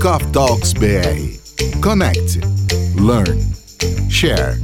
[0.00, 1.78] Coffee Talks BR.
[1.82, 2.40] Connect,
[2.98, 3.38] learn,
[4.08, 4.58] share.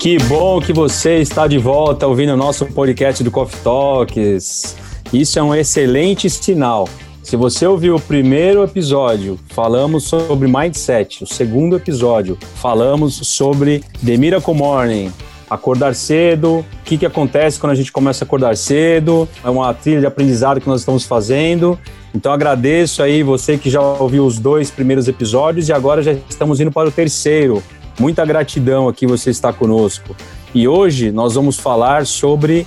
[0.00, 4.74] Que bom que você está de volta ouvindo o nosso podcast do Coffee Talks.
[5.12, 6.88] Isso é um excelente sinal.
[7.22, 11.22] Se você ouviu o primeiro episódio, falamos sobre mindset.
[11.22, 15.12] O segundo episódio, falamos sobre The Miracle Morning,
[15.48, 19.72] acordar cedo, o que, que acontece quando a gente começa a acordar cedo, é uma
[19.74, 21.78] trilha de aprendizado que nós estamos fazendo.
[22.14, 26.60] Então agradeço aí você que já ouviu os dois primeiros episódios e agora já estamos
[26.60, 27.62] indo para o terceiro.
[27.98, 30.14] Muita gratidão aqui você está conosco.
[30.54, 32.66] E hoje nós vamos falar sobre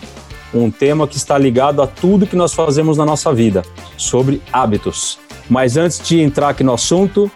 [0.53, 3.63] um tema que está ligado a tudo que nós fazemos na nossa vida,
[3.97, 5.19] sobre hábitos.
[5.49, 7.31] Mas antes de entrar aqui no assunto,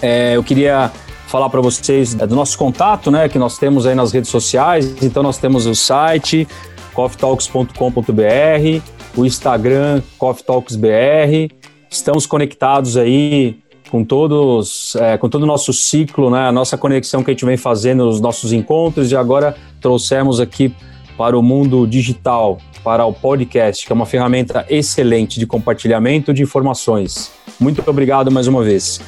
[0.00, 0.90] é, eu queria
[1.26, 4.96] falar para vocês do nosso contato, né, que nós temos aí nas redes sociais.
[5.02, 6.46] Então nós temos o site
[6.94, 8.82] coffeetalks.com.br,
[9.16, 11.50] o Instagram coffeetalksbr.
[11.90, 13.58] Estamos conectados aí
[13.90, 17.44] com todos, é, com todo o nosso ciclo, né, a nossa conexão que a gente
[17.44, 20.74] vem fazendo nos nossos encontros e agora trouxemos aqui
[21.16, 26.42] para o mundo digital, para o podcast, que é uma ferramenta excelente de compartilhamento de
[26.42, 27.32] informações.
[27.58, 29.00] Muito obrigado mais uma vez.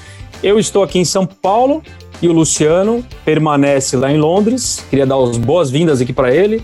[0.42, 1.82] Eu estou aqui em São Paulo
[2.20, 4.84] e o Luciano permanece lá em Londres.
[4.90, 6.62] Queria dar as boas-vindas aqui para ele.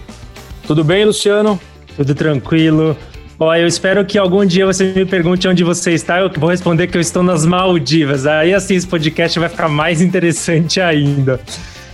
[0.67, 1.59] Tudo bem, Luciano?
[1.97, 2.97] Tudo tranquilo.
[3.39, 6.21] Ó, eu espero que algum dia você me pergunte onde você está.
[6.21, 8.27] Eu vou responder que eu estou nas Maldivas.
[8.27, 11.41] Aí assim esse podcast vai ficar mais interessante ainda.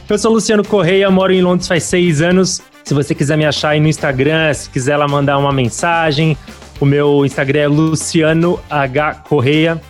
[0.09, 2.61] Eu sou Luciano Correia, moro em Londres faz seis anos.
[2.85, 6.37] Se você quiser me achar aí no Instagram, se quiser lá mandar uma mensagem,
[6.81, 9.81] o meu Instagram é Luciano H Correia.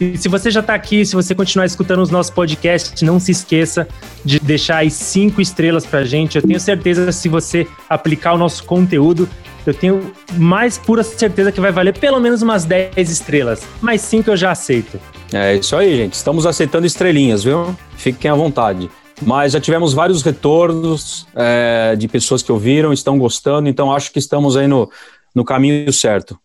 [0.00, 3.30] E se você já está aqui, se você continuar escutando os nossos podcasts, não se
[3.30, 3.86] esqueça
[4.24, 6.36] de deixar aí cinco estrelas para gente.
[6.36, 9.28] Eu tenho certeza se você aplicar o nosso conteúdo,
[9.66, 13.62] eu tenho mais pura certeza que vai valer pelo menos umas 10 estrelas.
[13.80, 15.00] Mais cinco eu já aceito.
[15.32, 16.14] É isso aí, gente.
[16.14, 17.74] Estamos aceitando estrelinhas, viu?
[17.96, 18.90] Fiquem à vontade.
[19.22, 24.18] Mas já tivemos vários retornos é, de pessoas que ouviram, estão gostando, então acho que
[24.18, 24.90] estamos aí no,
[25.34, 26.38] no caminho certo.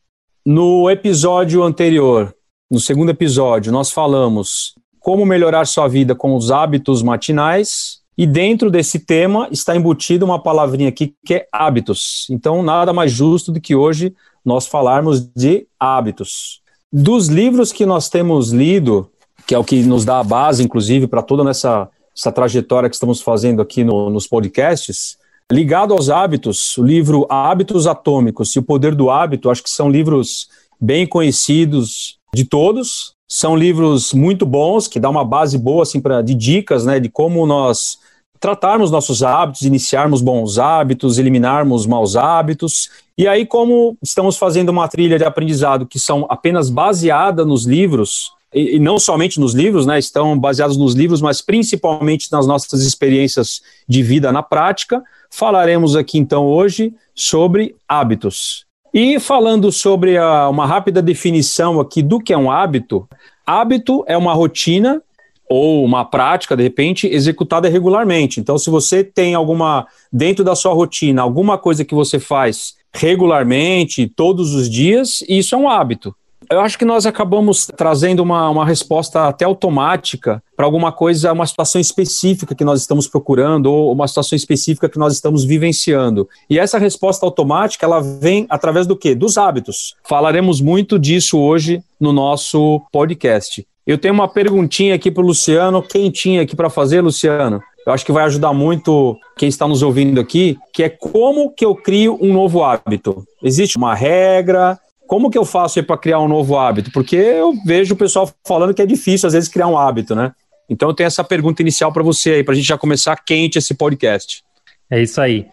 [0.45, 2.33] No episódio anterior,
[2.69, 7.99] no segundo episódio, nós falamos como melhorar sua vida com os hábitos matinais.
[8.15, 12.27] E dentro desse tema está embutida uma palavrinha aqui que é hábitos.
[12.29, 14.13] Então, nada mais justo do que hoje
[14.45, 16.61] nós falarmos de hábitos.
[16.91, 19.09] Dos livros que nós temos lido,
[19.47, 22.95] que é o que nos dá a base, inclusive, para toda essa, essa trajetória que
[22.95, 25.17] estamos fazendo aqui no, nos podcasts,
[25.51, 29.89] ligado aos hábitos, o livro Hábitos Atômicos e o Poder do Hábito, acho que são
[29.89, 30.49] livros
[30.79, 33.13] bem conhecidos de todos.
[33.27, 37.09] São livros muito bons, que dá uma base boa assim, pra, de dicas né, de
[37.09, 37.99] como nós
[38.39, 42.89] tratarmos nossos hábitos, iniciarmos bons hábitos, eliminarmos maus hábitos.
[43.17, 48.31] E aí, como estamos fazendo uma trilha de aprendizado que são apenas baseada nos livros,
[48.53, 52.81] e, e, não somente nos livros, né, estão baseados nos livros, mas principalmente nas nossas
[52.81, 58.65] experiências de vida na prática, falaremos aqui então hoje sobre hábitos.
[58.93, 63.07] E falando sobre a, uma rápida definição aqui do que é um hábito,
[63.45, 65.01] hábito é uma rotina
[65.47, 68.39] ou uma prática, de repente, executada regularmente.
[68.39, 74.07] Então, se você tem alguma, dentro da sua rotina, alguma coisa que você faz regularmente,
[74.07, 76.15] todos os dias, isso é um hábito
[76.49, 81.45] eu acho que nós acabamos trazendo uma, uma resposta até automática para alguma coisa, uma
[81.45, 86.27] situação específica que nós estamos procurando ou uma situação específica que nós estamos vivenciando.
[86.49, 89.13] E essa resposta automática, ela vem através do quê?
[89.13, 89.95] Dos hábitos.
[90.03, 93.65] Falaremos muito disso hoje no nosso podcast.
[93.85, 97.61] Eu tenho uma perguntinha aqui para o Luciano, quentinha aqui para fazer, Luciano.
[97.85, 101.65] Eu acho que vai ajudar muito quem está nos ouvindo aqui, que é como que
[101.65, 103.25] eu crio um novo hábito.
[103.41, 104.79] Existe uma regra?
[105.09, 106.91] Como que eu faço para criar um novo hábito?
[106.91, 110.31] Porque eu vejo o pessoal falando que é difícil, às vezes, criar um hábito, né?
[110.69, 113.57] Então eu tenho essa pergunta inicial para você aí, para a gente já começar quente
[113.57, 114.43] esse podcast.
[114.87, 115.47] É isso aí.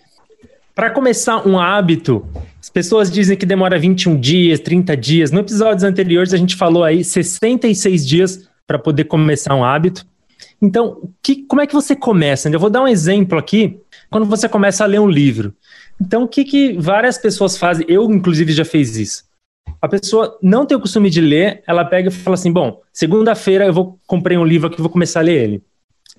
[0.75, 2.29] Para começar um hábito,
[2.61, 5.31] as pessoas dizem que demora 21 dias, 30 dias.
[5.31, 10.07] No episódios anteriores a gente falou aí 66 dias para poder começar um hábito.
[10.61, 12.51] Então, que, como é que você começa?
[12.51, 13.81] Eu vou dar um exemplo aqui.
[14.11, 15.55] Quando você começa a ler um livro.
[15.99, 17.87] Então, o que, que várias pessoas fazem?
[17.89, 19.26] Eu, inclusive, já fiz isso
[19.87, 23.67] a pessoa não tem o costume de ler, ela pega e fala assim: bom, segunda-feira
[23.67, 25.63] eu vou comprei um livro aqui, vou começar a ler ele.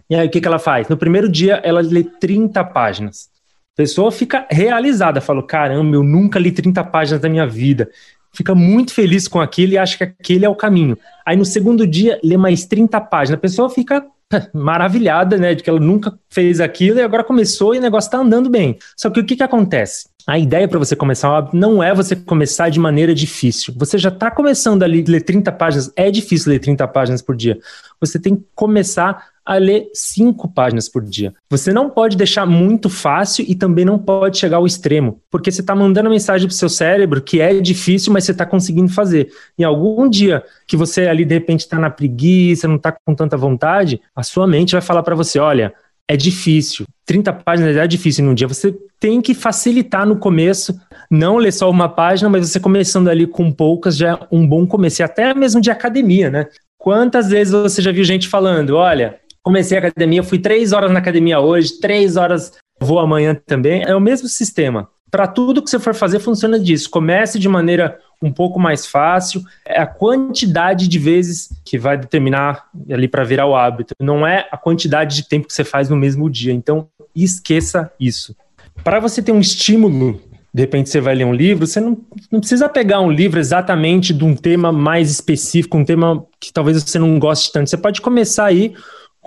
[0.10, 0.88] E aí o que, que ela faz?
[0.88, 3.30] No primeiro dia ela lê 30 páginas.
[3.74, 7.90] A pessoa fica realizada, fala: caramba, eu nunca li 30 páginas da minha vida.
[8.34, 10.98] Fica muito feliz com aquilo e acha que aquele é o caminho.
[11.26, 13.38] Aí no segundo dia lê mais 30 páginas.
[13.38, 14.06] A pessoa fica
[14.54, 18.20] maravilhada, né, de que ela nunca fez aquilo e agora começou e o negócio está
[18.20, 18.78] andando bem.
[18.96, 20.08] Só que o que, que acontece?
[20.28, 23.74] A ideia para você começar um hábito não é você começar de maneira difícil.
[23.78, 27.58] Você já está começando a ler 30 páginas, é difícil ler 30 páginas por dia.
[28.02, 31.34] Você tem que começar a ler 5 páginas por dia.
[31.50, 35.62] Você não pode deixar muito fácil e também não pode chegar ao extremo, porque você
[35.62, 39.30] está mandando mensagem para o seu cérebro que é difícil, mas você está conseguindo fazer.
[39.58, 43.38] Em algum dia que você ali de repente está na preguiça, não está com tanta
[43.38, 45.74] vontade, a sua mente vai falar para você: olha,
[46.08, 46.86] é difícil.
[47.06, 48.48] 30 páginas é difícil num dia.
[48.48, 53.28] Você tem que facilitar no começo, não ler só uma página, mas você começando ali
[53.28, 55.02] com poucas já é um bom começo.
[55.02, 56.48] E até mesmo de academia, né?
[56.78, 61.00] Quantas vezes você já viu gente falando: olha, comecei a academia, fui três horas na
[61.00, 63.84] academia hoje, três horas vou amanhã também.
[63.84, 64.90] É o mesmo sistema.
[65.10, 66.90] Para tudo que você for fazer, funciona disso.
[66.90, 69.44] Comece de maneira um pouco mais fácil.
[69.66, 73.94] É a quantidade de vezes que vai determinar ali para virar o hábito.
[74.00, 76.54] Não é a quantidade de tempo que você faz no mesmo dia.
[76.54, 78.36] Então, esqueça isso.
[78.84, 80.22] Para você ter um estímulo,
[80.54, 81.98] de repente você vai ler um livro, você não,
[82.32, 86.82] não precisa pegar um livro exatamente de um tema mais específico, um tema que talvez
[86.82, 87.70] você não goste tanto.
[87.70, 88.74] Você pode começar aí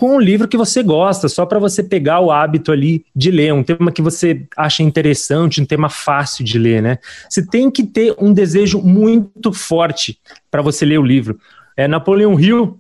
[0.01, 3.53] com um livro que você gosta, só para você pegar o hábito ali de ler,
[3.53, 6.99] um tema que você acha interessante, um tema fácil de ler, né?
[7.29, 10.19] Você tem que ter um desejo muito forte
[10.51, 11.39] para você ler o livro.
[11.77, 12.80] É Napoleão Hill,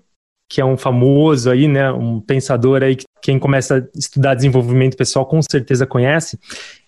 [0.50, 4.96] que é um famoso aí, né, um pensador aí que quem começa a estudar desenvolvimento
[4.96, 6.38] pessoal com certeza conhece,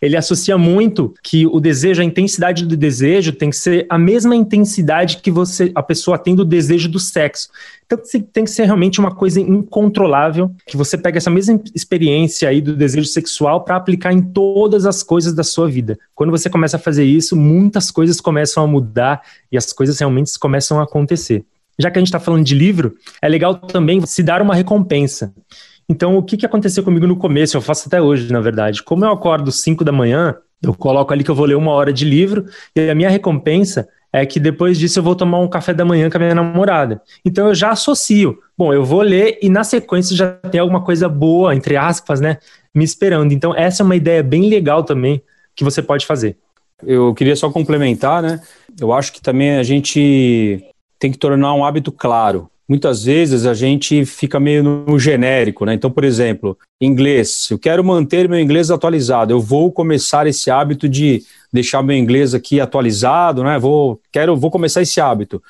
[0.01, 4.35] ele associa muito que o desejo, a intensidade do desejo tem que ser a mesma
[4.35, 7.51] intensidade que você, a pessoa tem do desejo do sexo.
[7.87, 7.99] Então
[8.33, 12.75] tem que ser realmente uma coisa incontrolável, que você pega essa mesma experiência aí do
[12.75, 15.97] desejo sexual para aplicar em todas as coisas da sua vida.
[16.17, 19.23] Quando você começa a fazer isso, muitas coisas começam a mudar
[19.53, 21.45] e as coisas realmente começam a acontecer.
[21.79, 25.33] Já que a gente está falando de livro, é legal também se dar uma recompensa.
[25.89, 27.57] Então, o que, que aconteceu comigo no começo?
[27.57, 28.83] Eu faço até hoje, na verdade.
[28.83, 31.93] Como eu acordo 5 da manhã, eu coloco ali que eu vou ler uma hora
[31.93, 35.73] de livro, e a minha recompensa é que depois disso eu vou tomar um café
[35.73, 37.01] da manhã com a minha namorada.
[37.25, 38.39] Então eu já associo.
[38.57, 42.37] Bom, eu vou ler e na sequência já tem alguma coisa boa, entre aspas, né,
[42.75, 43.33] me esperando.
[43.33, 45.23] Então essa é uma ideia bem legal também
[45.57, 46.37] que você pode fazer.
[46.85, 48.41] Eu queria só complementar, né?
[48.79, 50.63] Eu acho que também a gente
[51.03, 55.75] tem que tornar um hábito claro muitas vezes a gente fica meio no genérico, né?
[55.75, 57.49] Então, por exemplo, inglês.
[57.51, 59.31] Eu quero manter meu inglês atualizado.
[59.31, 61.23] Eu vou começar esse hábito de
[61.53, 63.59] deixar meu inglês aqui atualizado, né?
[63.59, 65.43] Vou, quero, vou começar esse hábito.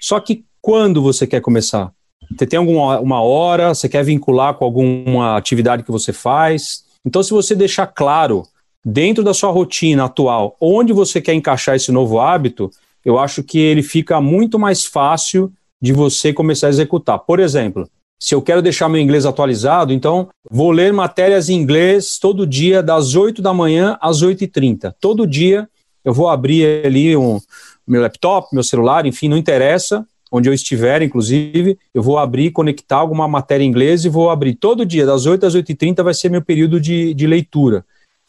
[0.00, 1.92] Só que quando você quer começar?
[2.30, 3.74] Você tem alguma uma hora?
[3.74, 6.84] Você quer vincular com alguma atividade que você faz?
[7.04, 8.44] Então, se você deixar claro
[8.82, 12.70] dentro da sua rotina atual onde você quer encaixar esse novo hábito,
[13.04, 17.18] eu acho que ele fica muito mais fácil de você começar a executar.
[17.18, 17.88] Por exemplo,
[18.18, 22.82] se eu quero deixar meu inglês atualizado, então vou ler matérias em inglês todo dia,
[22.82, 24.94] das 8 da manhã às 8h30.
[25.00, 25.68] Todo dia
[26.04, 27.40] eu vou abrir ali um,
[27.86, 32.96] meu laptop, meu celular, enfim, não interessa, onde eu estiver, inclusive, eu vou abrir, conectar
[32.96, 36.30] alguma matéria em inglês e vou abrir todo dia, das 8 às 8h30 vai ser
[36.30, 37.84] meu período de, de leitura.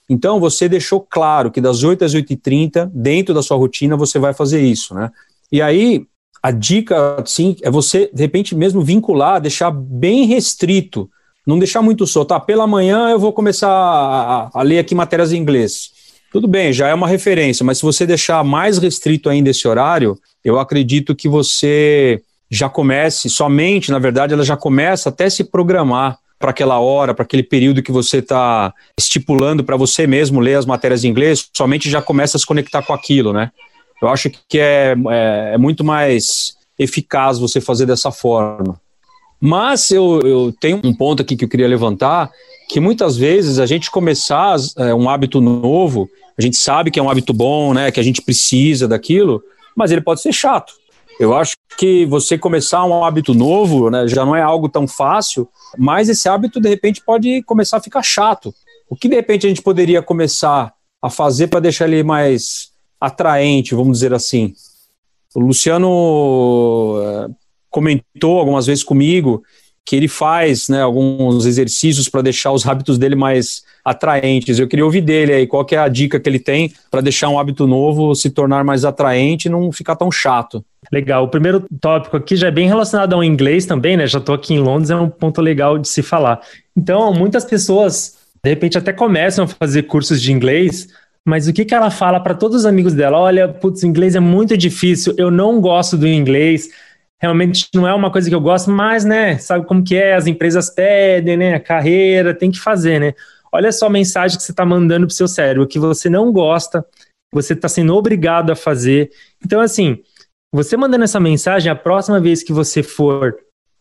[0.09, 4.33] Então, você deixou claro que das 8 às 8h30, dentro da sua rotina, você vai
[4.33, 5.09] fazer isso, né?
[5.51, 6.05] E aí,
[6.41, 11.09] a dica, sim, é você, de repente, mesmo vincular, deixar bem restrito,
[11.45, 12.29] não deixar muito solto.
[12.29, 15.91] Tá, pela manhã eu vou começar a, a, ler aqui matérias em inglês.
[16.31, 20.17] Tudo bem, já é uma referência, mas se você deixar mais restrito ainda esse horário,
[20.43, 26.17] eu acredito que você já comece, somente, na verdade, ela já começa até se programar
[26.41, 30.65] para aquela hora, para aquele período que você está estipulando para você mesmo ler as
[30.65, 33.51] matérias em inglês, somente já começa a se conectar com aquilo, né?
[34.01, 38.81] Eu acho que é, é, é muito mais eficaz você fazer dessa forma.
[39.39, 42.29] Mas eu, eu tenho um ponto aqui que eu queria levantar,
[42.67, 47.03] que muitas vezes a gente começar é, um hábito novo, a gente sabe que é
[47.03, 49.43] um hábito bom, né, que a gente precisa daquilo,
[49.75, 50.73] mas ele pode ser chato.
[51.21, 55.47] Eu acho que você começar um hábito novo, né, já não é algo tão fácil,
[55.77, 58.51] mas esse hábito de repente pode começar a ficar chato.
[58.89, 63.75] O que de repente a gente poderia começar a fazer para deixar ele mais atraente,
[63.75, 64.55] vamos dizer assim.
[65.35, 67.27] O Luciano eh,
[67.69, 69.43] comentou algumas vezes comigo
[69.85, 74.59] que ele faz né, alguns exercícios para deixar os hábitos dele mais atraentes.
[74.59, 77.39] Eu queria ouvir dele aí, qual é a dica que ele tem para deixar um
[77.39, 80.63] hábito novo se tornar mais atraente e não ficar tão chato.
[80.91, 81.23] Legal.
[81.23, 84.07] O primeiro tópico aqui já é bem relacionado ao inglês também, né?
[84.07, 86.41] Já estou aqui em Londres, é um ponto legal de se falar.
[86.75, 90.87] Então, muitas pessoas, de repente, até começam a fazer cursos de inglês
[91.25, 93.19] mas o que, que ela fala para todos os amigos dela?
[93.19, 96.69] Olha, putz, inglês é muito difícil, eu não gosto do inglês,
[97.21, 100.15] realmente não é uma coisa que eu gosto, mas, né, sabe como que é?
[100.15, 103.13] As empresas pedem, né, a carreira, tem que fazer, né?
[103.51, 106.31] Olha só a mensagem que você está mandando para o seu cérebro, que você não
[106.31, 106.83] gosta,
[107.31, 109.11] você está sendo obrigado a fazer.
[109.45, 109.99] Então, assim,
[110.53, 113.37] você mandando essa mensagem, a próxima vez que você for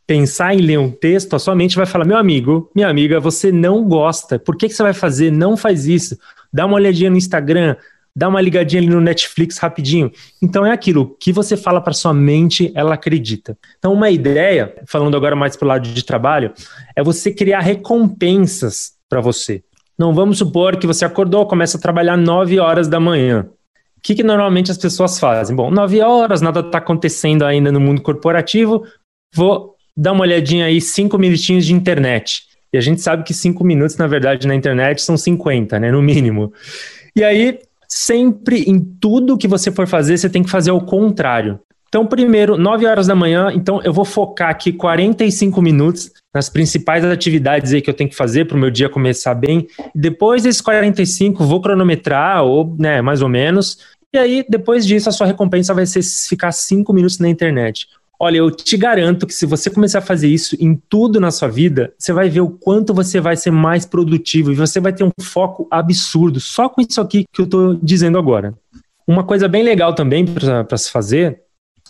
[0.07, 3.51] pensar em ler um texto, a sua mente vai falar: meu amigo, minha amiga, você
[3.51, 4.39] não gosta.
[4.39, 5.31] Por que, que você vai fazer?
[5.31, 6.19] Não faz isso.
[6.53, 7.77] Dá uma olhadinha no Instagram,
[8.15, 10.11] dá uma ligadinha ali no Netflix rapidinho.
[10.43, 13.57] Então é aquilo que você fala para sua mente, ela acredita.
[13.79, 16.53] Então uma ideia, falando agora mais pro lado de trabalho,
[16.97, 19.63] é você criar recompensas para você.
[19.99, 23.47] Não vamos supor que você acordou, começa a trabalhar 9 horas da manhã.
[23.97, 25.55] O que, que normalmente as pessoas fazem?
[25.55, 28.83] Bom, 9 horas, nada está acontecendo ainda no mundo corporativo,
[29.35, 32.45] vou dar uma olhadinha aí, 5 minutinhos de internet.
[32.73, 35.91] E a gente sabe que 5 minutos, na verdade, na internet são 50, né?
[35.93, 36.51] No mínimo.
[37.15, 37.59] E aí,
[37.91, 41.59] sempre em tudo que você for fazer, você tem que fazer o contrário.
[41.89, 47.05] Então, primeiro, 9 horas da manhã, então eu vou focar aqui 45 minutos nas principais
[47.05, 49.67] atividades aí que eu tenho que fazer para o meu dia começar bem.
[49.93, 53.79] Depois desses 45, vou cronometrar, ou né, mais ou menos.
[54.13, 57.89] E aí, depois disso, a sua recompensa vai ser ficar 5 minutos na internet.
[58.23, 61.49] Olha, eu te garanto que se você começar a fazer isso em tudo na sua
[61.49, 65.05] vida, você vai ver o quanto você vai ser mais produtivo e você vai ter
[65.05, 68.53] um foco absurdo só com isso aqui que eu estou dizendo agora.
[69.07, 71.41] Uma coisa bem legal também para se fazer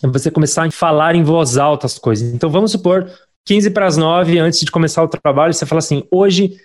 [0.01, 2.33] é você começar a falar em voz alta as coisas.
[2.33, 3.11] Então vamos supor
[3.45, 6.55] 15 para as 9 antes de começar o trabalho, você fala assim: "Hoje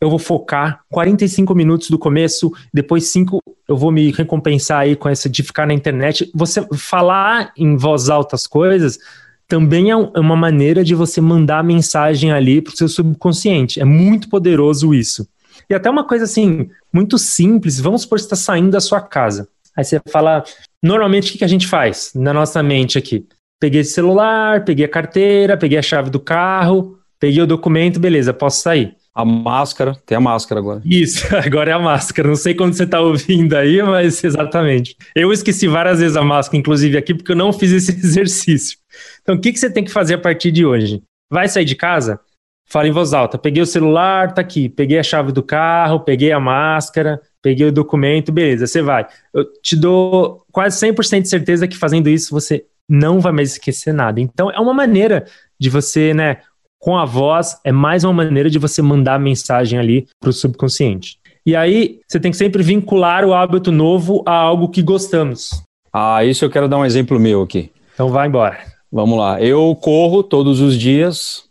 [0.00, 5.08] eu vou focar 45 minutos do começo, depois 5 eu vou me recompensar aí com
[5.08, 6.30] essa de ficar na internet".
[6.34, 8.98] Você falar em voz alta as coisas
[9.46, 13.80] também é, é uma maneira de você mandar mensagem ali para o seu subconsciente.
[13.80, 15.28] É muito poderoso isso.
[15.68, 19.48] E até uma coisa assim, muito simples, vamos supor que está saindo da sua casa.
[19.76, 20.44] Aí você fala,
[20.82, 23.26] normalmente o que, que a gente faz na nossa mente aqui?
[23.60, 28.32] Peguei esse celular, peguei a carteira, peguei a chave do carro, peguei o documento, beleza,
[28.32, 28.96] posso sair.
[29.14, 30.82] A máscara, tem a máscara agora.
[30.84, 32.26] Isso, agora é a máscara.
[32.26, 34.96] Não sei quando você está ouvindo aí, mas exatamente.
[35.14, 38.78] Eu esqueci várias vezes a máscara, inclusive aqui, porque eu não fiz esse exercício.
[39.22, 41.00] Então, o que, que você tem que fazer a partir de hoje?
[41.30, 42.18] Vai sair de casa?
[42.66, 43.38] Fala em voz alta.
[43.38, 44.68] Peguei o celular, tá aqui.
[44.68, 49.06] Peguei a chave do carro, peguei a máscara, peguei o documento, beleza, você vai.
[49.32, 53.92] Eu te dou quase 100% de certeza que fazendo isso você não vai mais esquecer
[53.92, 54.20] nada.
[54.20, 55.26] Então é uma maneira
[55.58, 56.38] de você, né,
[56.84, 61.16] com a voz, é mais uma maneira de você mandar mensagem ali para o subconsciente.
[61.46, 65.62] E aí você tem que sempre vincular o hábito novo a algo que gostamos.
[65.90, 67.72] Ah, isso eu quero dar um exemplo meu aqui.
[67.94, 68.58] Então vai embora.
[68.92, 69.40] Vamos lá.
[69.40, 71.44] Eu corro todos os dias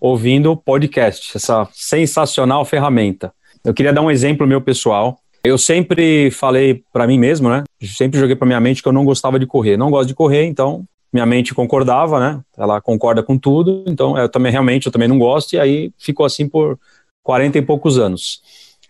[0.00, 3.30] ouvindo podcast, essa sensacional ferramenta.
[3.62, 5.18] Eu queria dar um exemplo meu pessoal.
[5.44, 7.62] Eu sempre falei para mim mesmo, né?
[7.82, 9.76] Sempre joguei para minha mente que eu não gostava de correr.
[9.76, 12.40] Não gosto de correr, então minha mente concordava, né?
[12.56, 16.26] Ela concorda com tudo, então eu também realmente eu também não gosto e aí ficou
[16.26, 16.78] assim por
[17.22, 18.42] 40 e poucos anos.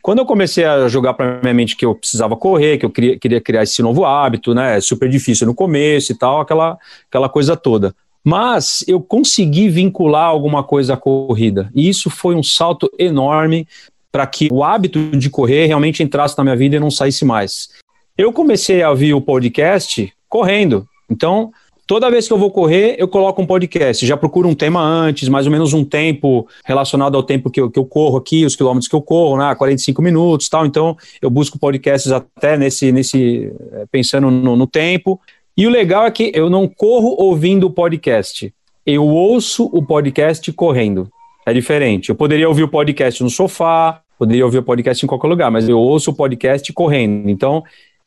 [0.02, 3.18] Quando eu comecei a jogar para minha mente que eu precisava correr, que eu queria,
[3.18, 4.80] queria criar esse novo hábito, né?
[4.80, 7.94] Super difícil no começo e tal, aquela, aquela coisa toda.
[8.24, 11.70] Mas eu consegui vincular alguma coisa à corrida.
[11.74, 13.66] E isso foi um salto enorme
[14.10, 17.68] para que o hábito de correr realmente entrasse na minha vida e não saísse mais.
[18.16, 20.86] Eu comecei a ouvir o podcast correndo.
[21.10, 21.52] Então,
[21.88, 24.06] toda vez que eu vou correr, eu coloco um podcast.
[24.06, 27.70] Já procuro um tema antes, mais ou menos um tempo relacionado ao tempo que eu,
[27.70, 30.66] que eu corro aqui, os quilômetros que eu corro, né, 45 minutos tal.
[30.66, 35.18] Então, eu busco podcasts até nesse, nesse eh, pensando no, no tempo.
[35.56, 38.52] E o legal é que eu não corro ouvindo o podcast.
[38.84, 41.08] Eu ouço o podcast correndo.
[41.46, 42.10] É diferente.
[42.10, 45.66] Eu poderia ouvir o podcast no sofá, poderia ouvir o podcast em qualquer lugar, mas
[45.66, 47.30] eu ouço o podcast correndo.
[47.30, 47.64] Então,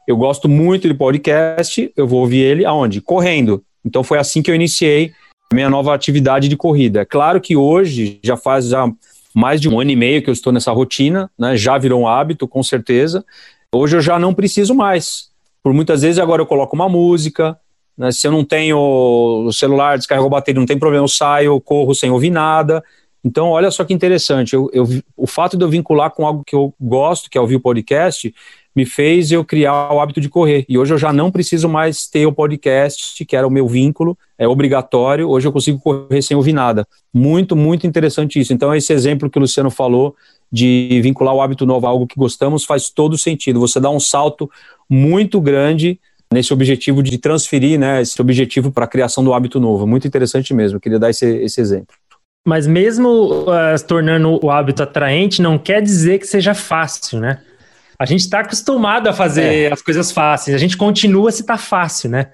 [0.07, 3.01] eu gosto muito de podcast, eu vou ouvir ele aonde?
[3.01, 3.63] Correndo.
[3.85, 5.13] Então, foi assim que eu iniciei
[5.53, 7.01] minha nova atividade de corrida.
[7.01, 8.89] É claro que hoje, já faz já
[9.33, 11.55] mais de um ano e meio que eu estou nessa rotina, né?
[11.55, 13.23] já virou um hábito, com certeza.
[13.73, 15.29] Hoje eu já não preciso mais.
[15.63, 17.57] Por muitas vezes agora eu coloco uma música,
[17.97, 18.11] né?
[18.11, 21.61] se eu não tenho o celular, descarregou a bateria, não tem problema, eu saio, eu
[21.61, 22.83] corro sem ouvir nada.
[23.23, 24.53] Então, olha só que interessante.
[24.53, 27.55] Eu, eu, o fato de eu vincular com algo que eu gosto, que é ouvir
[27.55, 28.33] o podcast,
[28.75, 30.66] me fez eu criar o hábito de correr.
[30.68, 34.18] E hoje eu já não preciso mais ter o podcast, que era o meu vínculo,
[34.38, 35.30] é obrigatório.
[35.30, 36.88] Hoje eu consigo correr sem ouvir nada.
[37.13, 38.54] Muito, muito interessante isso.
[38.54, 40.16] Então, esse exemplo que o Luciano falou
[40.51, 43.60] de vincular o hábito novo a algo que gostamos faz todo sentido.
[43.60, 44.50] Você dá um salto
[44.90, 46.00] muito grande
[46.32, 49.86] nesse objetivo de transferir né, esse objetivo para a criação do hábito novo.
[49.86, 50.78] Muito interessante mesmo.
[50.78, 51.96] Eu queria dar esse, esse exemplo.
[52.48, 57.40] Mas mesmo uh, tornando o hábito atraente, não quer dizer que seja fácil, né?
[58.01, 59.72] A gente está acostumado a fazer é.
[59.72, 62.31] as coisas fáceis, a gente continua se está fácil, né?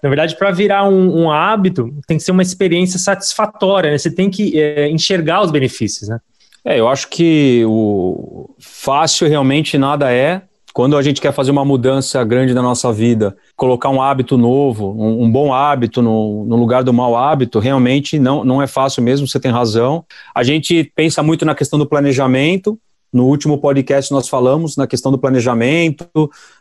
[0.00, 3.98] Na verdade, para virar um, um, hábito, tem que ser uma experiência satisfatória, né?
[3.98, 6.20] Você tem que é, enxergar os benefícios, né?
[6.64, 11.64] É, eu acho que o fácil realmente nada é, quando a gente quer fazer uma
[11.64, 16.54] mudança grande na nossa vida, colocar um hábito novo, um, um bom hábito no, no,
[16.54, 20.04] lugar do mau hábito, realmente não, não é fácil mesmo, você tem razão.
[20.32, 22.78] A gente pensa muito na questão do planejamento.
[23.12, 26.06] No último podcast nós falamos na questão do planejamento,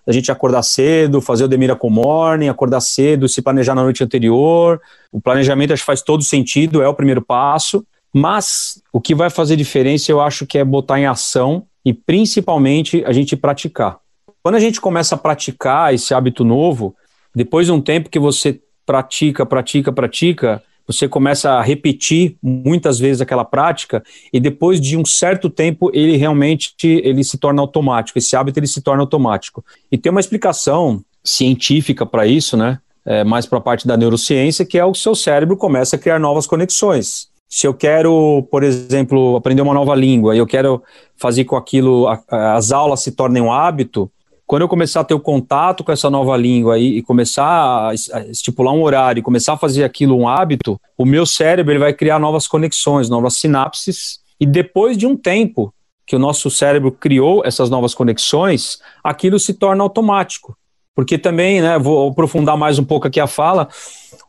[0.06, 4.04] a gente acordar cedo, fazer o The Miracle Morning, acordar cedo, se planejar na noite
[4.04, 4.82] anterior.
[5.12, 7.86] O planejamento acho que faz todo sentido, é o primeiro passo.
[8.14, 13.04] Mas o que vai fazer diferença eu acho que é botar em ação e principalmente
[13.06, 14.00] a gente praticar.
[14.42, 16.96] Quando a gente começa a praticar esse hábito novo,
[17.36, 23.22] depois de um tempo que você pratica, pratica, pratica, você começa a repetir muitas vezes
[23.22, 24.02] aquela prática
[24.32, 28.18] e depois de um certo tempo ele realmente ele se torna automático.
[28.18, 29.64] Esse hábito ele se torna automático.
[29.92, 32.80] E tem uma explicação científica para isso, né?
[33.06, 36.20] É, mais para a parte da neurociência, que é o seu cérebro começa a criar
[36.20, 37.30] novas conexões.
[37.48, 40.84] Se eu quero, por exemplo, aprender uma nova língua e eu quero
[41.16, 44.12] fazer com aquilo a, as aulas se tornem um hábito,
[44.48, 47.94] quando eu começar a ter o contato com essa nova língua e, e começar a,
[48.32, 51.92] estipular um horário e começar a fazer aquilo um hábito, o meu cérebro ele vai
[51.92, 55.74] criar novas conexões, novas sinapses, e depois de um tempo
[56.06, 60.58] que o nosso cérebro criou essas novas conexões, aquilo se torna automático.
[60.96, 63.68] Porque também, né, vou aprofundar mais um pouco aqui a fala,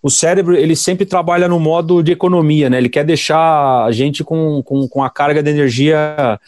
[0.02, 2.78] o cérebro ele sempre trabalha no modo de economia, né?
[2.78, 6.38] Ele quer deixar a gente com, com, com a carga de energia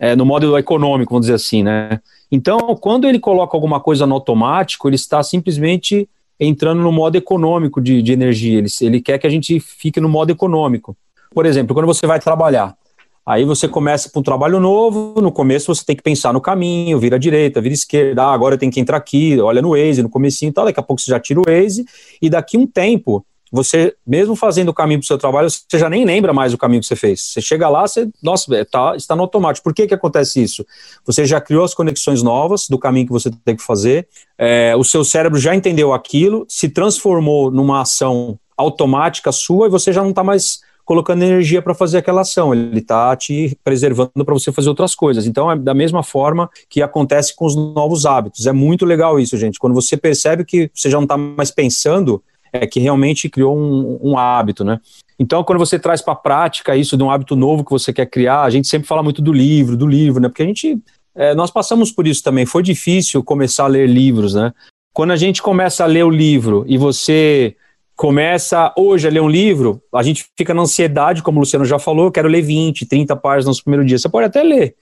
[0.00, 2.00] é, no modo econômico, vamos dizer assim, né?
[2.30, 7.80] Então, quando ele coloca alguma coisa no automático, ele está simplesmente entrando no modo econômico
[7.80, 8.58] de, de energia.
[8.58, 10.96] Ele, ele quer que a gente fique no modo econômico.
[11.32, 12.76] Por exemplo, quando você vai trabalhar,
[13.24, 16.98] aí você começa com um trabalho novo, no começo você tem que pensar no caminho,
[16.98, 20.50] vira direita, vira esquerda, ah, agora tenho que entrar aqui, olha no Waze, no comecinho
[20.50, 21.84] e tal, daqui a pouco você já tira o Waze,
[22.20, 25.88] e daqui um tempo você, mesmo fazendo o caminho para o seu trabalho, você já
[25.88, 27.20] nem lembra mais o caminho que você fez.
[27.20, 29.64] Você chega lá, você, nossa, é, tá, está no automático.
[29.64, 30.66] Por que, que acontece isso?
[31.04, 34.84] Você já criou as conexões novas do caminho que você tem que fazer, é, o
[34.84, 40.10] seu cérebro já entendeu aquilo, se transformou numa ação automática sua e você já não
[40.10, 44.68] está mais colocando energia para fazer aquela ação, ele está te preservando para você fazer
[44.68, 45.26] outras coisas.
[45.26, 48.46] Então, é da mesma forma que acontece com os novos hábitos.
[48.46, 49.58] É muito legal isso, gente.
[49.58, 53.98] Quando você percebe que você já não está mais pensando, é que realmente criou um,
[54.02, 54.80] um hábito, né?
[55.18, 58.06] Então, quando você traz para a prática isso de um hábito novo que você quer
[58.06, 60.28] criar, a gente sempre fala muito do livro, do livro, né?
[60.28, 60.78] Porque a gente,
[61.14, 62.44] é, nós passamos por isso também.
[62.44, 64.52] Foi difícil começar a ler livros, né?
[64.92, 67.56] Quando a gente começa a ler o livro e você
[67.94, 71.78] começa hoje a ler um livro, a gente fica na ansiedade, como o Luciano já
[71.78, 73.98] falou, eu quero ler 20, 30 páginas no primeiro dia.
[73.98, 74.74] Você pode até ler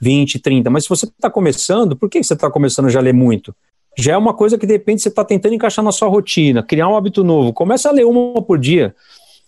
[0.00, 3.14] 20, 30, mas se você está começando, por que você está começando já a ler
[3.14, 3.54] muito?
[3.98, 6.88] Já é uma coisa que de repente você está tentando encaixar na sua rotina, criar
[6.88, 7.52] um hábito novo.
[7.52, 8.94] Começa a ler uma por dia.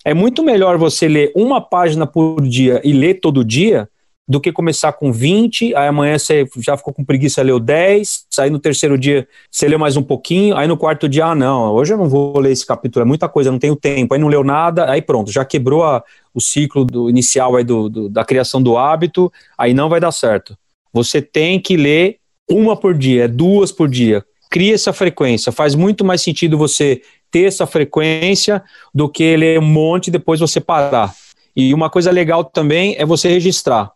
[0.04, 3.88] É muito melhor você ler uma página por dia e ler todo dia
[4.26, 8.48] do que começar com 20, aí amanhã você já ficou com preguiça, leu 10, aí
[8.48, 11.94] no terceiro dia você leu mais um pouquinho, aí no quarto dia, ah, não, hoje
[11.94, 14.44] eu não vou ler esse capítulo, é muita coisa, não tenho tempo, aí não leu
[14.44, 18.62] nada, aí pronto, já quebrou a, o ciclo do, inicial aí do, do, da criação
[18.62, 20.56] do hábito, aí não vai dar certo.
[20.92, 25.52] Você tem que ler uma por dia, duas por dia, cria essa frequência.
[25.52, 30.40] Faz muito mais sentido você ter essa frequência do que ler um monte e depois
[30.40, 31.14] você parar.
[31.54, 33.92] E uma coisa legal também é você registrar.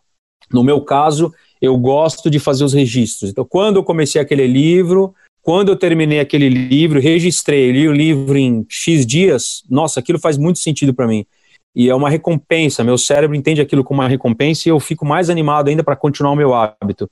[0.51, 3.29] No meu caso, eu gosto de fazer os registros.
[3.29, 8.37] Então, quando eu comecei aquele livro, quando eu terminei aquele livro, registrei, li o livro
[8.37, 11.25] em X dias, nossa, aquilo faz muito sentido para mim.
[11.75, 15.29] E é uma recompensa, meu cérebro entende aquilo como uma recompensa e eu fico mais
[15.29, 17.09] animado ainda para continuar o meu hábito.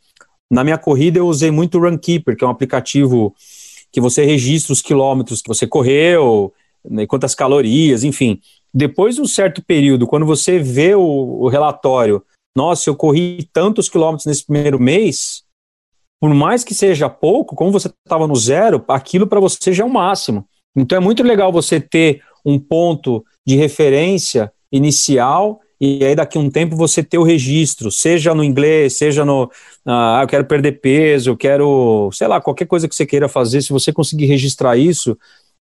[0.53, 3.33] Na minha corrida eu usei muito o Runkeeper, que é um aplicativo
[3.91, 6.53] que você registra os quilômetros que você correu,
[6.87, 8.39] né, quantas calorias, enfim.
[8.71, 12.23] Depois de um certo período, quando você vê o, o relatório,
[12.55, 15.43] nossa, eu corri tantos quilômetros nesse primeiro mês,
[16.21, 19.87] por mais que seja pouco, como você estava no zero, aquilo para você já é
[19.87, 20.45] o máximo.
[20.75, 26.41] Então é muito legal você ter um ponto de referência inicial e aí daqui a
[26.41, 29.51] um tempo você ter o registro, seja no inglês, seja no,
[29.85, 33.61] ah, eu quero perder peso, eu quero, sei lá, qualquer coisa que você queira fazer,
[33.61, 35.17] se você conseguir registrar isso,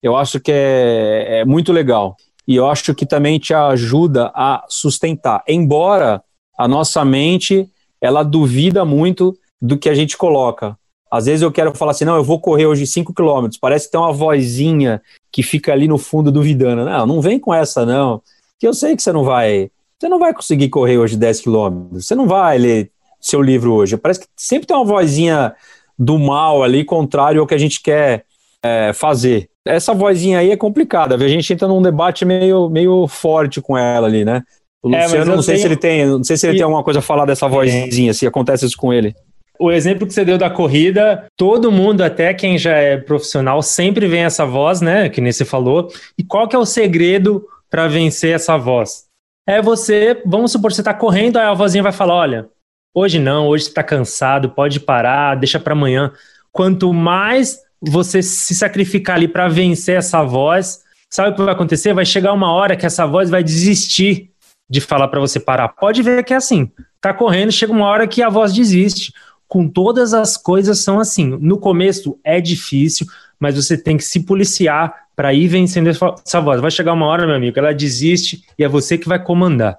[0.03, 2.17] eu acho que é, é muito legal.
[2.45, 6.21] E eu acho que também te ajuda a sustentar, embora
[6.57, 7.69] a nossa mente,
[8.01, 10.77] ela duvida muito do que a gente coloca.
[11.09, 13.93] Às vezes eu quero falar assim, não, eu vou correr hoje 5 km, parece que
[13.93, 15.01] tem uma vozinha
[15.31, 16.83] que fica ali no fundo duvidando.
[16.83, 18.21] Não, não vem com essa não,
[18.59, 22.07] que eu sei que você não vai você não vai conseguir correr hoje 10 quilômetros.
[22.07, 23.97] Você não vai ler seu livro hoje.
[23.97, 25.53] Parece que sempre tem uma vozinha
[25.97, 28.23] do mal ali, contrário ao que a gente quer
[28.63, 29.49] é, fazer.
[29.65, 31.15] Essa vozinha aí é complicada.
[31.15, 34.41] A gente entra num debate meio, meio forte com ela ali, né?
[34.81, 35.61] O é, Luciano, não sei tenho...
[35.61, 38.13] se ele tem, não sei se ele tem alguma coisa a falar dessa vozinha, é.
[38.13, 39.13] se acontece isso com ele.
[39.59, 44.07] O exemplo que você deu da corrida, todo mundo, até quem já é profissional, sempre
[44.07, 45.09] vem essa voz, né?
[45.09, 45.89] Que nem você falou.
[46.17, 49.08] E qual que é o segredo para vencer essa voz?
[49.49, 52.49] É você, vamos supor, você está correndo, aí a vozinha vai falar: olha,
[52.93, 56.13] hoje não, hoje você está cansado, pode parar, deixa para amanhã.
[56.51, 61.95] Quanto mais você se sacrificar ali para vencer essa voz, sabe o que vai acontecer?
[61.95, 64.29] Vai chegar uma hora que essa voz vai desistir
[64.69, 65.69] de falar para você parar.
[65.69, 66.71] Pode ver que é assim.
[67.01, 69.11] Tá correndo, chega uma hora que a voz desiste.
[69.47, 71.25] Com todas as coisas são assim.
[71.25, 73.07] No começo é difícil,
[73.39, 76.61] mas você tem que se policiar para ir vencendo essa voz.
[76.61, 79.77] Vai chegar uma hora, meu amigo, ela desiste e é você que vai comandar.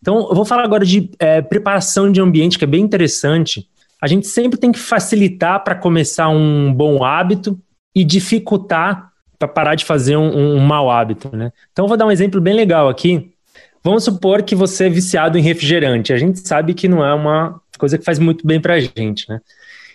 [0.00, 3.68] Então, eu vou falar agora de é, preparação de ambiente, que é bem interessante.
[4.00, 7.60] A gente sempre tem que facilitar para começar um bom hábito
[7.94, 11.52] e dificultar para parar de fazer um, um mau hábito, né?
[11.70, 13.30] Então, eu vou dar um exemplo bem legal aqui.
[13.84, 16.14] Vamos supor que você é viciado em refrigerante.
[16.14, 19.28] A gente sabe que não é uma coisa que faz muito bem para a gente,
[19.28, 19.38] né?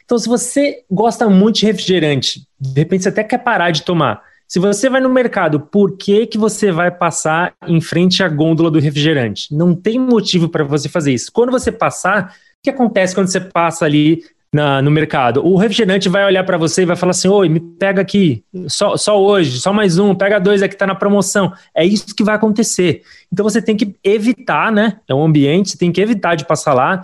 [0.06, 4.22] Então, se você gosta muito de refrigerante, de repente você até quer parar de tomar.
[4.54, 8.70] Se você vai no mercado, por que, que você vai passar em frente à gôndola
[8.70, 9.52] do refrigerante?
[9.52, 11.32] Não tem motivo para você fazer isso.
[11.34, 15.44] Quando você passar, o que acontece quando você passa ali na, no mercado?
[15.44, 18.96] O refrigerante vai olhar para você e vai falar assim: Oi, me pega aqui, só,
[18.96, 21.52] só hoje, só mais um, pega dois aqui, está na promoção.
[21.74, 23.02] É isso que vai acontecer.
[23.32, 25.00] Então você tem que evitar, né?
[25.08, 27.02] É um ambiente, você tem que evitar de passar lá.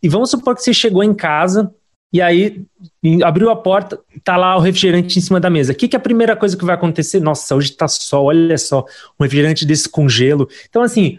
[0.00, 1.68] E vamos supor que você chegou em casa
[2.12, 2.64] e aí
[3.24, 5.72] abriu a porta, tá lá o refrigerante em cima da mesa.
[5.72, 7.20] O que, que é a primeira coisa que vai acontecer?
[7.20, 8.84] Nossa, hoje tá sol, olha só,
[9.18, 10.48] um refrigerante desse com gelo.
[10.68, 11.18] Então, assim,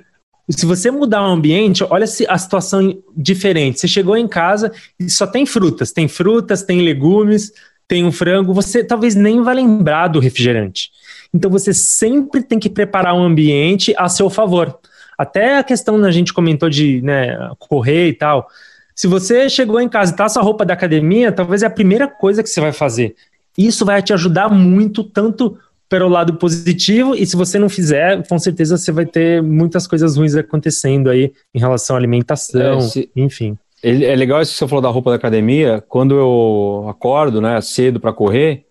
[0.49, 3.79] se você mudar o ambiente, olha a situação diferente.
[3.79, 7.51] Você chegou em casa e só tem frutas, tem frutas, tem legumes,
[7.88, 10.91] tem um frango, você talvez nem vai lembrar do refrigerante.
[11.34, 14.77] Então você sempre tem que preparar um ambiente a seu favor.
[15.17, 18.47] Até a questão a gente comentou de né, correr e tal.
[18.95, 22.08] Se você chegou em casa e tá sua roupa da academia, talvez é a primeira
[22.08, 23.15] coisa que você vai fazer.
[23.58, 25.58] Isso vai te ajudar muito, tanto
[25.89, 30.17] pelo lado positivo, e se você não fizer, com certeza você vai ter muitas coisas
[30.17, 33.58] ruins acontecendo aí em relação à alimentação, é, se, enfim.
[33.84, 35.84] É legal isso que você falou da roupa da academia.
[35.88, 38.65] Quando eu acordo, né, cedo para correr,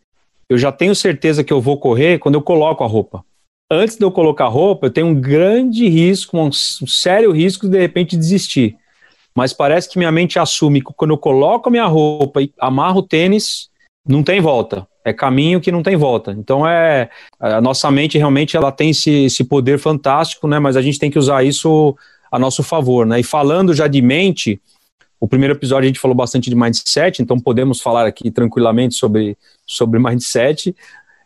[0.48, 3.22] eu já tenho certeza que eu vou correr quando eu coloco a roupa.
[3.70, 7.72] Antes de eu colocar a roupa, eu tenho um grande risco, um sério risco de
[7.72, 8.76] de repente desistir
[9.34, 13.00] mas parece que minha mente assume que quando eu coloco a minha roupa e amarro
[13.00, 13.68] o tênis,
[14.06, 14.86] não tem volta.
[15.04, 16.32] É caminho que não tem volta.
[16.32, 17.08] Então é
[17.40, 20.58] a nossa mente realmente ela tem esse, esse poder fantástico, né?
[20.58, 21.96] Mas a gente tem que usar isso
[22.30, 23.20] a nosso favor, né?
[23.20, 24.60] E falando já de mente,
[25.18, 29.36] o primeiro episódio a gente falou bastante de mindset, então podemos falar aqui tranquilamente sobre,
[29.66, 30.74] sobre mindset.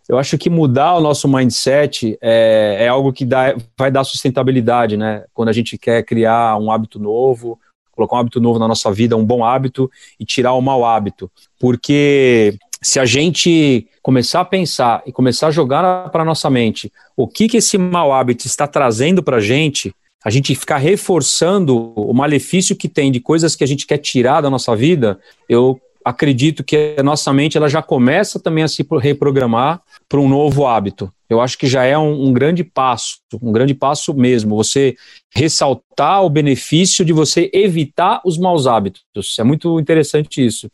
[0.09, 4.97] Eu acho que mudar o nosso mindset é, é algo que dá, vai dar sustentabilidade,
[4.97, 5.25] né?
[5.35, 7.59] Quando a gente quer criar um hábito novo,
[7.97, 11.31] colocar um hábito novo na nossa vida, um bom hábito e tirar o mau hábito.
[11.59, 17.27] Porque se a gente começar a pensar e começar a jogar para nossa mente o
[17.27, 19.93] que, que esse mau hábito está trazendo para a gente,
[20.25, 24.41] a gente ficar reforçando o malefício que tem de coisas que a gente quer tirar
[24.41, 28.87] da nossa vida, eu acredito que a nossa mente ela já começa também a se
[29.01, 31.13] reprogramar para um novo hábito.
[31.29, 34.55] Eu acho que já é um, um, grande passo, um grande passo mesmo.
[34.55, 34.95] Você
[35.35, 39.03] ressaltar o benefício de você evitar os maus hábitos.
[39.37, 40.71] É muito interessante isso.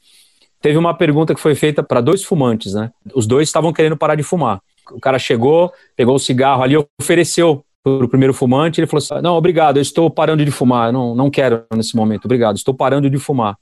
[0.61, 2.91] Teve uma pergunta que foi feita para dois fumantes, né?
[3.15, 4.61] Os dois estavam querendo parar de fumar.
[4.91, 9.23] O cara chegou, pegou o cigarro ali, ofereceu para o primeiro fumante, ele falou assim:
[9.23, 13.09] Não, obrigado, eu estou parando de fumar, não, não quero nesse momento, obrigado, estou parando
[13.09, 13.57] de fumar.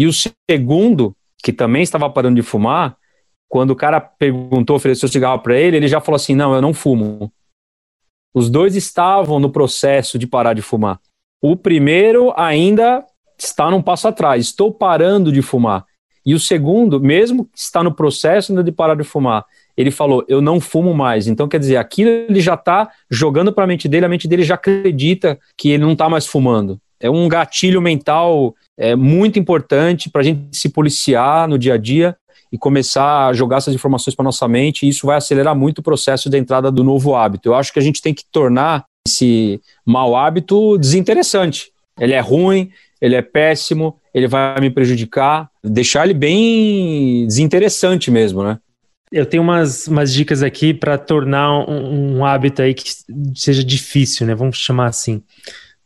[0.00, 0.12] E o
[0.50, 2.96] segundo, que também estava parando de fumar,
[3.46, 6.72] quando o cara perguntou, ofereceu cigarro para ele, ele já falou assim: não, eu não
[6.72, 7.30] fumo.
[8.32, 10.98] Os dois estavam no processo de parar de fumar.
[11.42, 13.04] O primeiro ainda
[13.38, 15.84] está num passo atrás, estou parando de fumar.
[16.24, 19.44] E o segundo, mesmo que está no processo ainda de parar de fumar,
[19.76, 21.26] ele falou: Eu não fumo mais.
[21.26, 24.44] Então, quer dizer, aquilo ele já está jogando para a mente dele, a mente dele
[24.44, 26.80] já acredita que ele não está mais fumando.
[27.00, 31.78] É um gatilho mental é, muito importante para a gente se policiar no dia a
[31.78, 32.16] dia
[32.52, 35.82] e começar a jogar essas informações para nossa mente, e isso vai acelerar muito o
[35.82, 37.48] processo de entrada do novo hábito.
[37.48, 41.70] Eu acho que a gente tem que tornar esse mau hábito desinteressante.
[41.98, 48.42] Ele é ruim, ele é péssimo, ele vai me prejudicar, deixar ele bem desinteressante mesmo,
[48.42, 48.58] né?
[49.12, 52.84] Eu tenho umas, umas dicas aqui para tornar um, um, hábito aí que
[53.34, 54.36] seja difícil, né?
[54.36, 55.20] Vamos chamar assim.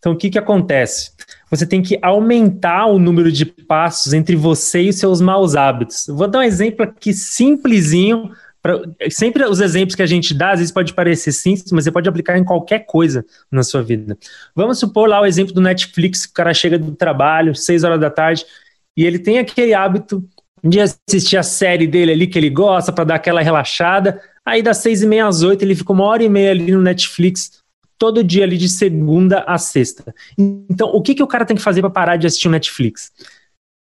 [0.04, 1.12] Então, o que, que acontece?
[1.50, 6.04] Você tem que aumentar o número de passos entre você e os seus maus hábitos.
[6.08, 8.30] vou dar um exemplo aqui simplesinho.
[8.60, 11.90] Pra, sempre os exemplos que a gente dá, às vezes pode parecer simples, mas você
[11.90, 14.18] pode aplicar em qualquer coisa na sua vida.
[14.54, 18.10] Vamos supor lá o exemplo do Netflix, o cara chega do trabalho, seis horas da
[18.10, 18.44] tarde,
[18.94, 20.22] e ele tem aquele hábito
[20.62, 24.20] de assistir a série dele ali que ele gosta para dar aquela relaxada.
[24.44, 26.82] Aí das seis e meia às oito ele fica uma hora e meia ali no
[26.82, 27.63] Netflix
[27.98, 30.14] todo dia ali de segunda a sexta.
[30.38, 33.12] Então, o que, que o cara tem que fazer para parar de assistir o Netflix?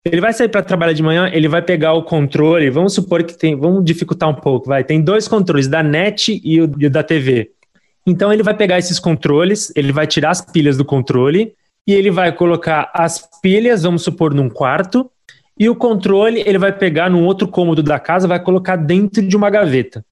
[0.06, 3.38] Ele vai sair para trabalhar de manhã, ele vai pegar o controle, vamos supor que
[3.38, 6.90] tem, vamos dificultar um pouco, vai, tem dois controles, da net e o, e o
[6.90, 7.52] da TV.
[8.08, 11.54] Então ele vai pegar esses controles, ele vai tirar as pilhas do controle
[11.86, 15.12] e ele vai colocar as pilhas, vamos supor, num quarto,
[15.60, 19.36] e o controle ele vai pegar num outro cômodo da casa, vai colocar dentro de
[19.36, 20.06] uma gaveta.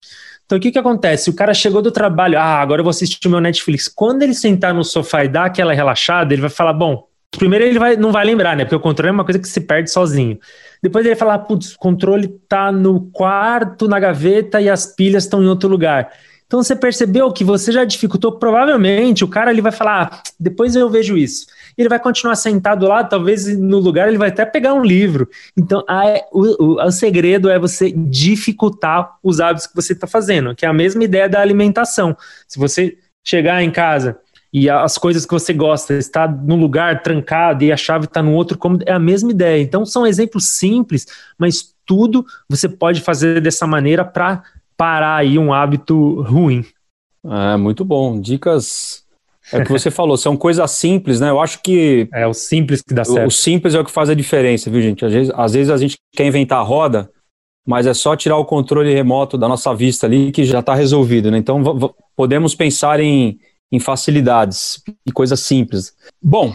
[0.47, 1.29] Então, o que, que acontece?
[1.29, 3.89] O cara chegou do trabalho, ah, agora eu vou assistir o meu Netflix.
[3.89, 7.05] Quando ele sentar no sofá e dar aquela relaxada, ele vai falar, bom,
[7.37, 8.63] primeiro ele vai, não vai lembrar, né?
[8.63, 10.39] Porque o controle é uma coisa que se perde sozinho.
[10.81, 15.25] Depois ele vai falar, putz, o controle tá no quarto, na gaveta e as pilhas
[15.25, 16.13] estão em outro lugar.
[16.45, 20.77] Então você percebeu que você já dificultou, provavelmente o cara ele vai falar, ah, depois
[20.77, 21.45] eu vejo isso
[21.77, 25.29] ele vai continuar sentado lá, talvez no lugar ele vai até pegar um livro.
[25.55, 30.55] Então, a, o, o, o segredo é você dificultar os hábitos que você está fazendo,
[30.55, 32.17] que é a mesma ideia da alimentação.
[32.47, 34.17] Se você chegar em casa
[34.51, 38.33] e as coisas que você gosta está no lugar trancado e a chave está no
[38.33, 39.61] outro cômodo, é a mesma ideia.
[39.61, 41.05] Então, são exemplos simples,
[41.37, 44.41] mas tudo você pode fazer dessa maneira para
[44.75, 46.65] parar aí um hábito ruim.
[47.23, 48.19] É, muito bom.
[48.19, 49.05] Dicas
[49.51, 51.29] é o que você falou, são coisas simples, né?
[51.29, 52.07] Eu acho que.
[52.13, 53.27] É o simples que dá certo.
[53.27, 55.05] O, simples é o que faz a diferença, viu, gente?
[55.05, 57.09] Às vezes, às vezes a gente quer inventar a roda,
[57.65, 61.31] mas é só tirar o controle remoto da nossa vista ali que já está resolvido,
[61.31, 61.37] né?
[61.37, 61.61] Então
[62.15, 63.39] podemos pensar em,
[63.71, 65.93] em facilidades e coisas simples.
[66.21, 66.53] Bom,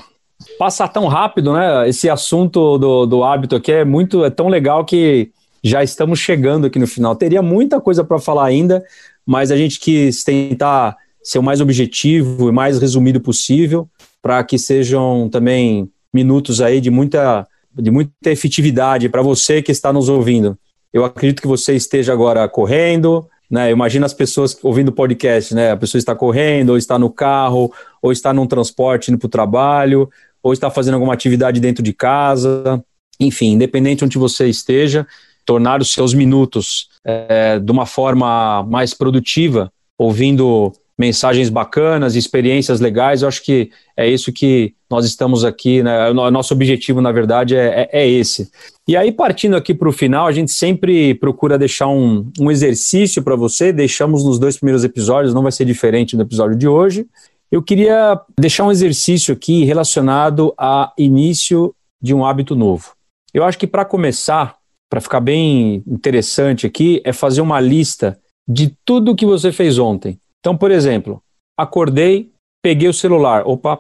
[0.59, 1.89] passar tão rápido, né?
[1.89, 5.31] Esse assunto do, do hábito aqui é muito, é tão legal que
[5.63, 7.15] já estamos chegando aqui no final.
[7.15, 8.85] Teria muita coisa para falar ainda,
[9.25, 13.89] mas a gente quis tentar ser o mais objetivo e mais resumido possível,
[14.21, 19.93] para que sejam também minutos aí de muita, de muita efetividade para você que está
[19.93, 20.59] nos ouvindo.
[20.93, 23.71] Eu acredito que você esteja agora correndo, né?
[23.71, 25.73] Imagina as pessoas ouvindo o podcast, né?
[25.73, 29.31] A pessoa está correndo, ou está no carro, ou está num transporte indo para o
[29.31, 30.09] trabalho,
[30.43, 32.83] ou está fazendo alguma atividade dentro de casa.
[33.21, 35.07] Enfim, independente onde você esteja,
[35.45, 43.23] tornar os seus minutos é, de uma forma mais produtiva, ouvindo mensagens bacanas, experiências legais.
[43.23, 46.11] Eu acho que é isso que nós estamos aqui, né?
[46.11, 48.51] O nosso objetivo, na verdade, é, é, é esse.
[48.87, 53.23] E aí, partindo aqui para o final, a gente sempre procura deixar um, um exercício
[53.23, 53.73] para você.
[53.73, 57.07] Deixamos nos dois primeiros episódios, não vai ser diferente no episódio de hoje.
[57.51, 62.93] Eu queria deixar um exercício aqui relacionado a início de um hábito novo.
[63.33, 64.57] Eu acho que para começar,
[64.91, 70.19] para ficar bem interessante aqui, é fazer uma lista de tudo que você fez ontem.
[70.43, 71.23] Então, por exemplo,
[71.57, 73.47] acordei, peguei o celular.
[73.47, 73.79] Opa,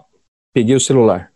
[0.54, 1.32] peguei o celular.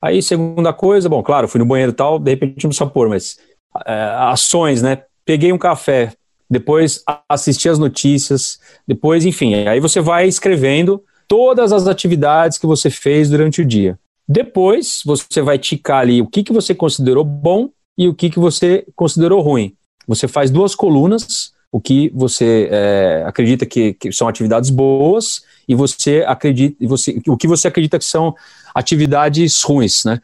[0.00, 3.40] Aí, segunda coisa, bom, claro, fui no banheiro e tal, de repente não pôr, mas
[3.84, 5.02] é, ações, né?
[5.24, 6.12] Peguei um café,
[6.48, 12.88] depois assisti as notícias, depois, enfim, aí você vai escrevendo todas as atividades que você
[12.88, 13.98] fez durante o dia.
[14.28, 18.38] Depois, você vai ticar ali o que, que você considerou bom e o que, que
[18.38, 19.74] você considerou ruim.
[20.06, 25.74] Você faz duas colunas, o que você é, acredita que, que, são atividades boas e
[25.74, 28.34] você acredita você, o que você acredita que são
[28.74, 30.20] atividades ruins, né?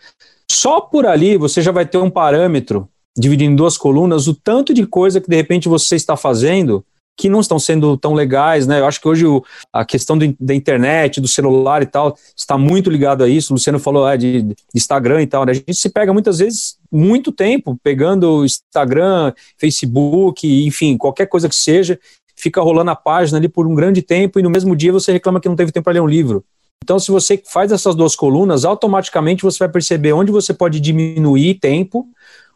[0.50, 4.72] Só por ali você já vai ter um parâmetro dividindo em duas colunas o tanto
[4.72, 6.84] de coisa que de repente você está fazendo
[7.16, 8.80] que não estão sendo tão legais, né?
[8.80, 12.58] Eu acho que hoje o, a questão do, da internet, do celular e tal, está
[12.58, 13.52] muito ligado a isso.
[13.52, 15.52] O Luciano falou é, de, de, Instagram e tal, né?
[15.52, 21.54] A gente se pega muitas vezes muito tempo pegando Instagram, Facebook, enfim, qualquer coisa que
[21.54, 21.98] seja,
[22.34, 25.40] fica rolando a página ali por um grande tempo e no mesmo dia você reclama
[25.40, 26.44] que não teve tempo para ler um livro.
[26.82, 31.54] Então, se você faz essas duas colunas, automaticamente você vai perceber onde você pode diminuir
[31.54, 32.06] tempo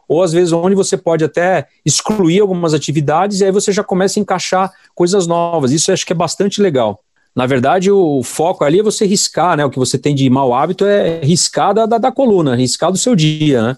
[0.09, 4.19] ou às vezes onde você pode até excluir algumas atividades e aí você já começa
[4.19, 5.71] a encaixar coisas novas.
[5.71, 7.03] Isso acho que é bastante legal.
[7.35, 9.63] Na verdade, o foco ali é você riscar, né?
[9.63, 12.97] O que você tem de mau hábito é riscar da, da, da coluna, riscar do
[12.97, 13.77] seu dia, né?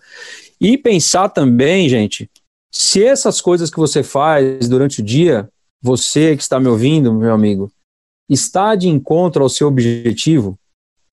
[0.60, 2.30] E pensar também, gente,
[2.72, 5.50] se essas coisas que você faz durante o dia,
[5.82, 7.70] você que está me ouvindo, meu amigo,
[8.30, 10.58] está de encontro ao seu objetivo.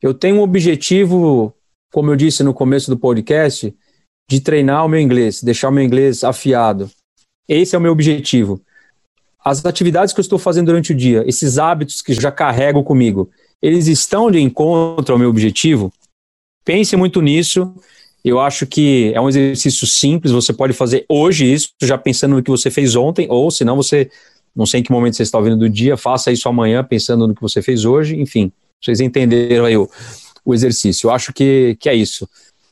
[0.01, 1.53] Eu tenho um objetivo,
[1.93, 3.75] como eu disse no começo do podcast,
[4.29, 6.91] de treinar o meu inglês, deixar o meu inglês afiado.
[7.49, 8.61] Esse é o meu objetivo.
[9.43, 13.31] As atividades que eu estou fazendo durante o dia, esses hábitos que já carrego comigo,
[13.63, 15.91] eles estão de encontro ao meu objetivo?
[16.65, 17.75] Pense muito nisso.
[18.23, 22.43] Eu acho que é um exercício simples, você pode fazer hoje isso, já pensando no
[22.43, 24.11] que você fez ontem, ou se não, você,
[24.55, 27.35] não sei em que momento você está ouvindo do dia, faça isso amanhã pensando no
[27.35, 29.89] que você fez hoje, enfim, vocês entenderam aí o,
[30.45, 31.07] o exercício.
[31.07, 32.29] Eu acho que, que é isso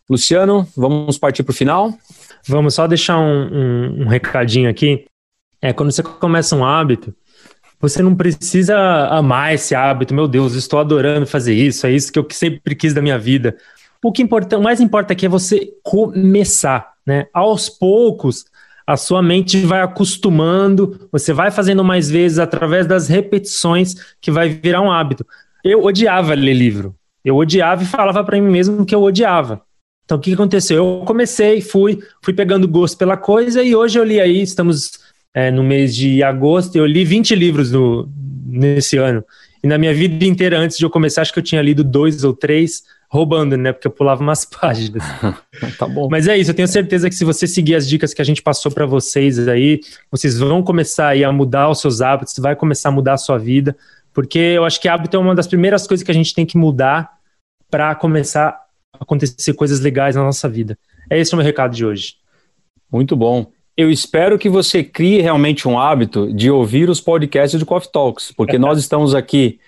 [0.09, 1.92] Luciano, vamos partir para o final?
[2.47, 5.05] Vamos só deixar um, um, um recadinho aqui.
[5.61, 7.12] É, quando você começa um hábito,
[7.81, 8.77] você não precisa
[9.09, 10.14] amar esse hábito.
[10.14, 11.87] Meu Deus, estou adorando fazer isso.
[11.87, 13.57] É isso que eu sempre quis da minha vida.
[14.03, 17.27] O que importa, o mais importa aqui é você começar, né?
[17.35, 18.45] Aos poucos,
[18.87, 24.49] a sua mente vai acostumando, você vai fazendo mais vezes através das repetições que vai
[24.49, 25.27] virar um hábito.
[25.64, 26.95] Eu odiava ler livro.
[27.25, 29.65] Eu odiava e falava para mim mesmo que eu odiava.
[30.07, 30.77] Então, o que aconteceu?
[30.77, 34.92] Eu comecei, fui, fui pegando gosto pela coisa e hoje eu li aí, estamos
[35.35, 38.09] é, no mês de agosto, eu li 20 livros no,
[38.47, 39.25] nesse ano.
[39.62, 42.23] E na minha vida inteira, antes de eu começar, acho que eu tinha lido dois
[42.23, 43.73] ou três, roubando, né?
[43.73, 45.03] Porque eu pulava umas páginas.
[45.77, 46.09] tá bom.
[46.09, 48.42] Mas é isso, eu tenho certeza que se você seguir as dicas que a gente
[48.42, 52.90] passou para vocês aí, vocês vão começar aí a mudar os seus hábitos, vai começar
[52.90, 53.77] a mudar a sua vida,
[54.14, 56.57] porque eu acho que hábito é uma das primeiras coisas que a gente tem que
[56.57, 57.11] mudar
[57.69, 58.65] para começar
[59.00, 60.78] acontecer coisas legais na nossa vida.
[61.11, 62.14] É esse o meu recado de hoje.
[62.90, 63.46] Muito bom.
[63.76, 68.32] Eu espero que você crie realmente um hábito de ouvir os podcasts do Coffee Talks,
[68.35, 69.59] porque nós estamos aqui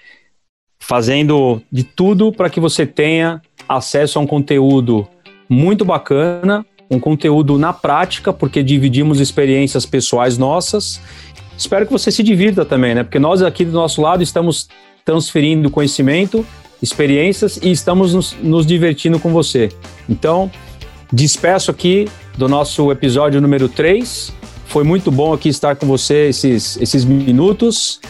[0.78, 5.06] fazendo de tudo para que você tenha acesso a um conteúdo
[5.48, 11.00] muito bacana, um conteúdo na prática, porque dividimos experiências pessoais nossas.
[11.56, 13.02] Espero que você se divirta também, né?
[13.02, 14.68] Porque nós aqui do nosso lado estamos
[15.04, 16.46] transferindo conhecimento
[16.82, 19.70] experiências e estamos nos, nos divertindo com você.
[20.08, 20.50] Então,
[21.12, 24.32] despeço aqui do nosso episódio número 3.
[24.66, 28.00] Foi muito bom aqui estar com você esses, esses minutos.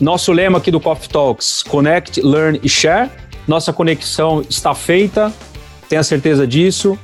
[0.00, 3.10] Nosso lema aqui do Coffee Talks: Connect, Learn e Share.
[3.46, 5.32] Nossa conexão está feita,
[5.88, 6.98] tenha certeza disso.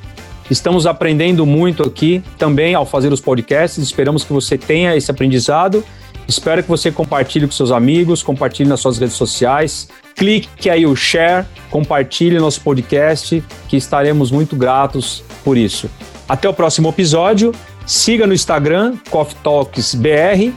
[0.50, 3.82] Estamos aprendendo muito aqui também ao fazer os podcasts.
[3.82, 5.82] Esperamos que você tenha esse aprendizado.
[6.26, 10.96] Espero que você compartilhe com seus amigos, compartilhe nas suas redes sociais, clique aí o
[10.96, 15.90] share, compartilhe nosso podcast, que estaremos muito gratos por isso.
[16.28, 17.52] Até o próximo episódio.
[17.86, 20.52] Siga no Instagram, Coffee Talks BR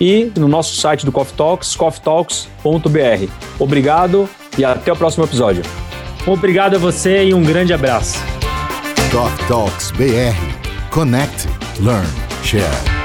[0.00, 3.30] e no nosso site do Coffee Talks, coffeetalks.br.
[3.58, 5.62] Obrigado e até o próximo episódio.
[6.26, 8.18] Obrigado a você e um grande abraço.
[9.12, 10.64] Coffee Talks BR.
[10.90, 11.48] Connect,
[11.80, 12.08] Learn,
[12.42, 13.03] Share.